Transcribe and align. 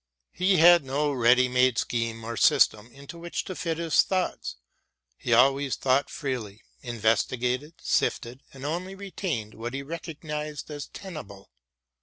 He 0.31 0.57
had 0.57 0.83
no 0.83 1.11
ready 1.11 1.47
made 1.47 1.77
scheme 1.77 2.23
or 2.23 2.35
system 2.35 2.91
into 2.91 3.19
which 3.19 3.43
to 3.43 3.53
fit 3.55 3.77
his 3.77 4.01
thoughts; 4.01 4.55
he 5.15 5.31
always 5.31 5.75
thought 5.75 6.09
freely, 6.09 6.63
investigated, 6.81 7.75
sifted 7.79 8.41
and 8.51 8.65
only 8.65 8.95
retained 8.95 9.53
what 9.53 9.75
he 9.75 9.83
recognised 9.83 10.71
as 10.71 10.87
tenable. 10.87 11.51